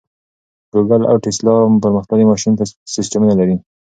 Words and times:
ګوګل 0.71 1.03
او 1.09 1.15
ټیسلا 1.23 1.55
پرمختللي 1.83 2.25
ماشیني 2.31 2.65
سیسټمونه 2.93 3.43
دي. 3.49 3.55